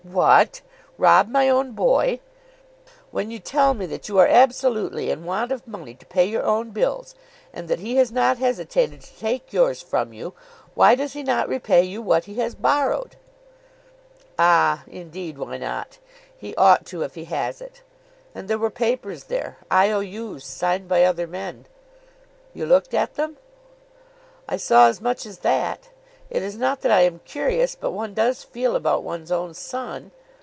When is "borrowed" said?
12.55-13.15